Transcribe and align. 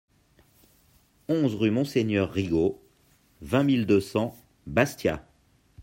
onze 1.29 1.53
rue 1.53 1.69
Monseigneur 1.69 2.31
Rigo, 2.31 2.81
vingt 3.41 3.61
mille 3.63 3.85
deux 3.85 4.01
cents 4.01 4.35
Bastia 4.65 5.23